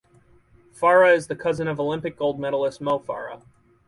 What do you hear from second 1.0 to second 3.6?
is the cousin of Olympic gold medallist Mo Farah.